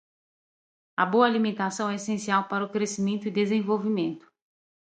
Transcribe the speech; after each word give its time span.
A 0.97 1.05
boa 1.05 1.27
alimentação 1.27 1.87
é 1.87 1.93
essencial 1.93 2.47
para 2.47 2.65
o 2.65 2.69
crescimento 2.69 3.27
e 3.27 3.31
desenvolvimento. 3.31 4.25